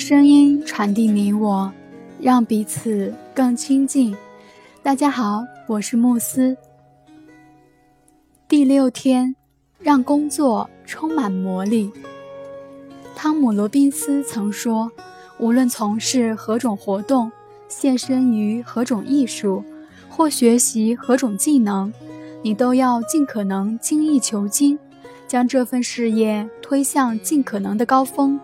[0.00, 1.70] 声音传递你我，
[2.18, 4.16] 让彼此更亲近。
[4.82, 6.56] 大家好，我是慕斯。
[8.48, 9.36] 第六天，
[9.78, 11.92] 让工作充满魔力。
[13.14, 14.90] 汤姆·罗宾斯曾说
[15.38, 17.30] ：“无论从事何种活动，
[17.68, 19.62] 献身于何种艺术，
[20.08, 21.92] 或学习何种技能，
[22.42, 24.78] 你都要尽可能精益求精，
[25.28, 28.40] 将这份事业推向尽可能的高峰。”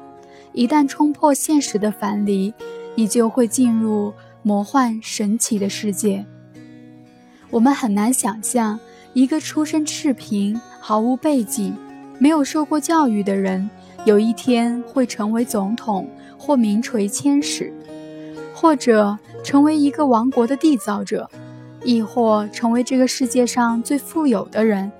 [0.56, 2.55] 一旦冲破现实的樊篱，
[2.95, 6.24] 你就会进入魔幻神奇的世界。
[7.51, 8.80] 我们很难想象，
[9.12, 11.77] 一个出身赤贫、毫无背景、
[12.19, 13.69] 没有受过教育的人，
[14.06, 17.70] 有一天会成为总统，或名垂千史，
[18.55, 21.30] 或者成为一个王国的缔造者，
[21.84, 24.91] 亦或成为这个世界上最富有的人。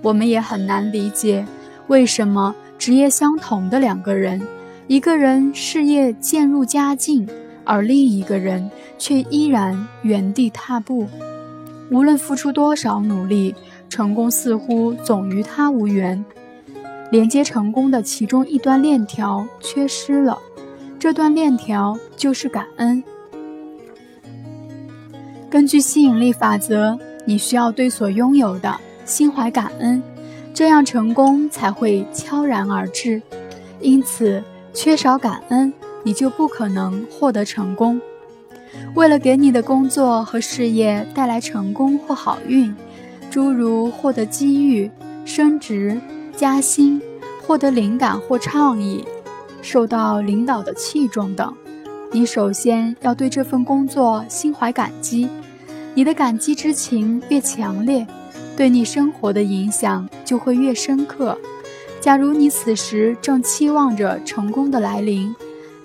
[0.00, 1.46] 我们也很难理解，
[1.88, 4.40] 为什么职业相同的两个人。
[4.86, 7.26] 一个人事业渐入佳境，
[7.64, 11.06] 而另一个人却依然原地踏步。
[11.90, 13.54] 无论付出多少努力，
[13.88, 16.22] 成功似乎总与他无缘。
[17.10, 20.38] 连接成功的其中一端链条缺失了，
[20.98, 23.02] 这段链条就是感恩。
[25.48, 30.02] 根据吸引力法则，你需要对所拥有的心怀感恩，
[30.52, 33.22] 这样成功才会悄然而至。
[33.80, 34.42] 因此。
[34.74, 35.72] 缺少感恩，
[36.02, 38.00] 你就不可能获得成功。
[38.94, 42.74] 为了给你的工作和事业带来成功或好运，
[43.30, 44.90] 诸如获得机遇、
[45.24, 46.00] 升职、
[46.36, 47.00] 加薪、
[47.46, 49.04] 获得灵感或倡议、
[49.62, 51.54] 受到领导的器重等，
[52.10, 55.28] 你首先要对这份工作心怀感激。
[55.94, 58.04] 你的感激之情越强烈，
[58.56, 61.38] 对你生活的影响就会越深刻。
[62.04, 65.34] 假如你此时正期望着成功的来临，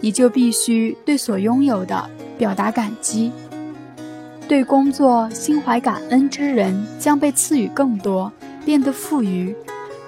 [0.02, 3.31] 你就必须对所拥有的表达感激。
[4.46, 8.29] 对工作心怀感恩之人将被赐予更多，
[8.66, 9.56] 变得富余；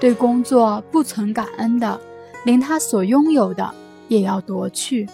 [0.01, 1.97] 对工作不存感恩的，
[2.43, 3.73] 连他所拥有的
[4.09, 5.07] 也要夺去。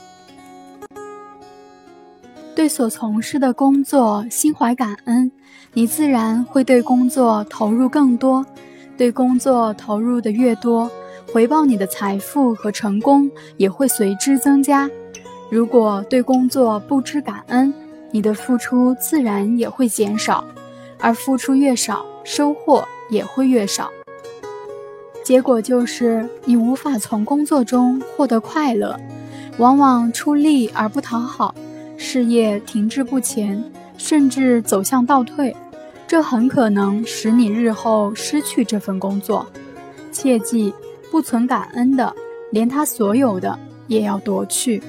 [2.55, 5.31] 对所从事的工作心怀感恩，
[5.73, 8.43] 你自然会对工作投入更多。
[8.97, 10.89] 对工作投入的越多，
[11.31, 14.89] 回报你的财富和成功也会随之增加。
[15.49, 17.73] 如果对工作不知感恩，
[18.11, 20.43] 你的付出自然也会减少，
[20.99, 23.89] 而付出越少，收获也会越少。
[25.23, 28.97] 结果就是你无法从工作中获得快乐，
[29.57, 31.53] 往往出力而不讨好，
[31.97, 33.63] 事业停滞不前，
[33.97, 35.55] 甚至走向倒退。
[36.07, 39.45] 这很可能使你日后失去这份工作。
[40.09, 40.73] 切记，
[41.11, 42.15] 不存感恩的，
[42.51, 44.81] 连他所有的也要夺去。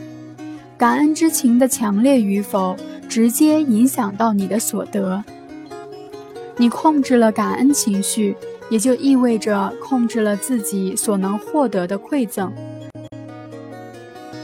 [0.76, 2.76] 感恩之情的强烈与否，
[3.08, 5.24] 直接影响到你的所得。
[6.56, 8.36] 你控制了感恩情绪，
[8.70, 12.52] 也就意味着控制了自己所能获得的馈赠。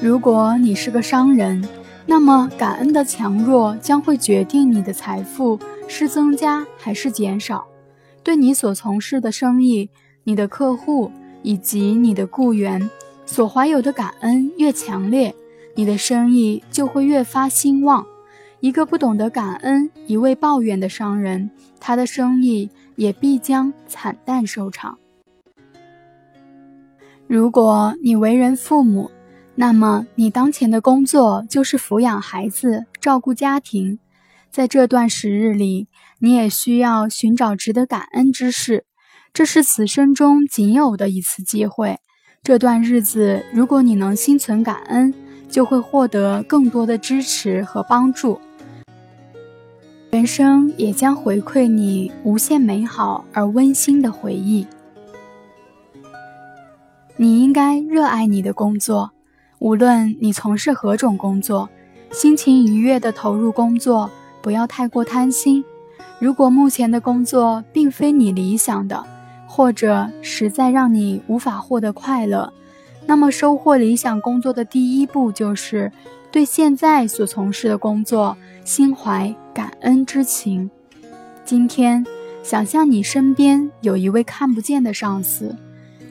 [0.02, 1.66] 如果你是个商人，
[2.06, 5.58] 那么感恩的强弱将会决定你的财富。
[5.86, 7.66] 是增加还是减少？
[8.22, 9.90] 对你所从事的生意、
[10.24, 12.90] 你的客户以及你的雇员
[13.26, 15.34] 所怀有的感恩越强烈，
[15.74, 18.06] 你的生意就会越发兴旺。
[18.60, 24.98] 一个不懂得感恩、一味抱怨的商人，他的生意也必将惨淡收场。
[27.26, 29.10] 如果你为人父母，
[29.56, 33.98] 那么你当前的工作就是抚养孩子、照顾家庭。
[34.50, 35.88] 在这段时日里，
[36.18, 38.84] 你也需要寻找值得感恩之事，
[39.32, 41.98] 这是此生中仅有的一次机会。
[42.42, 45.14] 这段日子，如果你能心存感恩，
[45.48, 48.40] 就会获得更多的支持和帮助，
[50.10, 54.66] 人生也将回馈你无限美好而温馨的回忆。
[57.16, 59.12] 你应该热爱你的工作，
[59.58, 61.68] 无论你从事何种工作，
[62.10, 64.10] 心情愉悦地投入工作。
[64.42, 65.64] 不要太过贪心。
[66.18, 69.02] 如果目前的工作并非你理想的，
[69.46, 72.52] 或者实在让你无法获得快乐，
[73.06, 75.90] 那么收获理想工作的第一步就是
[76.30, 78.36] 对现在所从事的工作
[78.66, 80.70] 心怀感恩之情。
[81.42, 82.04] 今天，
[82.42, 85.56] 想象你身边有一位看不见的上司，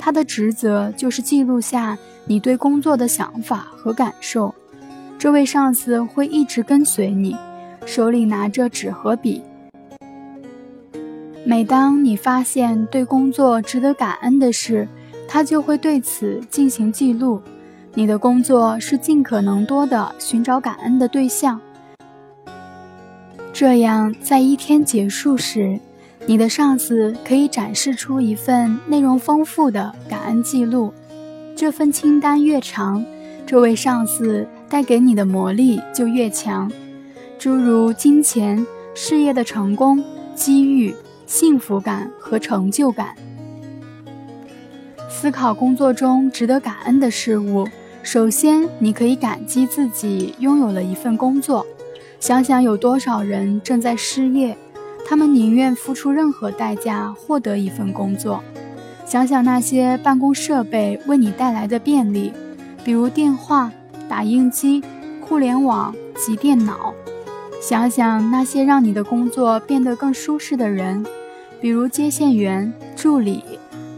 [0.03, 4.53] 他的职责就是记录下你对工作的想法和感受。
[5.17, 7.33] 这位上司会一直跟随你。
[7.85, 9.41] 手里拿着纸和笔，
[11.45, 14.85] 每当你发现对工作值得感恩的事，
[15.25, 17.41] 他就会对此进行记录。
[17.93, 21.59] 你的工作是尽可能多的寻找感恩的对象，
[23.53, 25.79] 这样在一天结束时，
[26.25, 30.93] 你的上司可以展示出一份内容丰富的感恩记录。
[31.55, 33.03] 这份清单越长，
[33.45, 36.71] 这位上司带给你的魔力就越强，
[37.37, 38.65] 诸如金钱、
[38.95, 40.01] 事业的成功、
[40.33, 40.95] 机遇、
[41.27, 43.15] 幸福感和成就感。
[45.09, 47.67] 思考工作中值得感恩的事物。
[48.01, 51.65] 首先，你可以感激自己拥有了一份工作。
[52.19, 54.57] 想想有多少人正在失业，
[55.05, 58.43] 他们宁愿付出任何代价获得一份工作。
[59.05, 62.31] 想想那些办公设备为你带来的便利，
[62.83, 63.71] 比如电话、
[64.07, 64.81] 打印机、
[65.21, 66.93] 互联网及电脑。
[67.61, 71.05] 想想那些让你的工作变得更舒适的人，
[71.61, 73.43] 比如接线员、助理、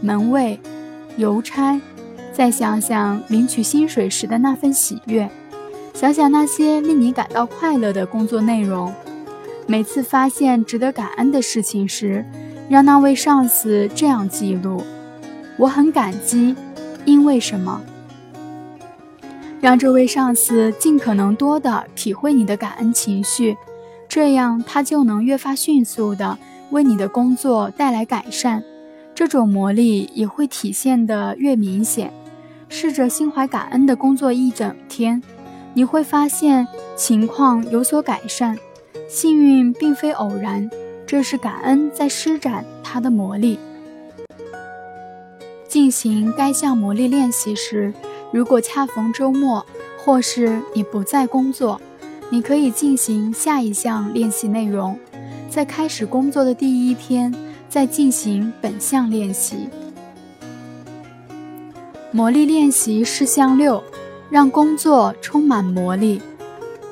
[0.00, 0.58] 门卫、
[1.16, 1.80] 邮差。
[2.32, 5.26] 再想想领取薪水时的那份喜悦，
[5.94, 8.92] 想想那些令你感到快乐的工作内容。
[9.66, 12.24] 每次发现值得感恩的事情时，
[12.68, 14.82] 让那位上司这样记录：
[15.58, 16.54] 我很感激，
[17.04, 17.80] 因为什么？
[19.60, 23.56] 让这位上司尽可能多的体会你的感恩情绪，
[24.08, 26.38] 这样他就能越发迅速的
[26.70, 28.62] 为你的工作带来改善。
[29.14, 32.12] 这种魔力也会体现的越明显。
[32.68, 35.22] 试着心怀感恩的工作一整天，
[35.74, 38.56] 你会发现情况有所改善。
[39.08, 40.68] 幸运并非偶然，
[41.06, 43.58] 这是感恩在施展它的魔力。
[45.68, 47.92] 进行该项魔力练习时，
[48.32, 49.64] 如果恰逢周末，
[49.98, 51.80] 或是你不在工作，
[52.30, 54.98] 你可以进行下一项练习内容。
[55.50, 57.34] 在开始工作的第一天，
[57.68, 59.68] 再进行本项练习。
[62.10, 63.82] 魔力练习事项六：
[64.30, 66.22] 让工作充满魔力。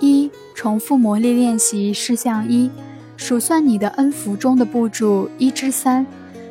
[0.00, 0.30] 一、
[0.64, 2.70] 重复魔力练习事项一，
[3.18, 6.06] 数算你的恩福中的步骤一至三，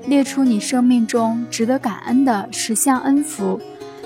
[0.06, 3.60] 列出你生命中值得感恩的十项恩福，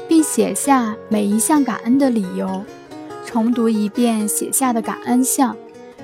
[0.07, 2.63] 并写下每一项感恩的理由。
[3.25, 5.53] 重读一遍写下的感恩项，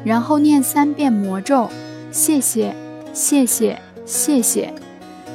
[0.03, 1.69] 然后念三遍魔咒：
[2.11, 2.75] 谢谢，
[3.13, 4.73] 谢谢，谢谢。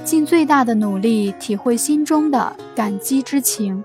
[0.05, 3.83] 尽最大的努力体会心中的感激之情。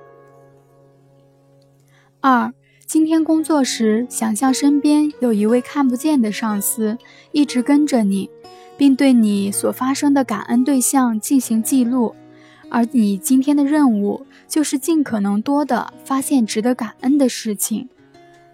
[2.20, 2.52] 二，
[2.86, 6.98] 今天工作时，想象身边有一位看不见的上司
[7.32, 8.30] 一直跟着你，
[8.78, 12.14] 并对你所发生的感恩对象进行记录，
[12.70, 17.90] 而你今天的任务就是尽可能多的发现值得感恩的事情。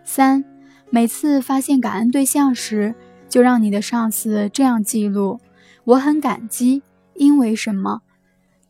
[0.05, 0.45] 三，
[0.89, 2.95] 每次发现感恩对象时，
[3.27, 5.39] 就让你的上司这样记录：
[5.83, 6.83] 我很感激。
[7.15, 7.99] 因为什么？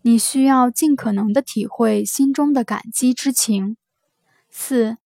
[0.01, 3.77] 你需要尽可能的体会心中的感激之情。
[4.49, 4.97] 四，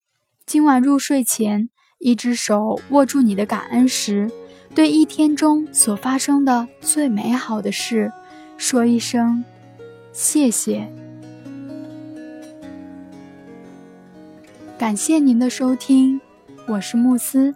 [0.45, 1.69] 今晚入睡前，
[1.99, 4.29] 一只手握住你的感恩石，
[4.75, 8.11] 对一天中所发生的最美好的事，
[8.57, 9.43] 说一声
[10.11, 10.91] 谢谢。
[14.77, 16.19] 感谢您的收听，
[16.67, 17.55] 我是慕斯。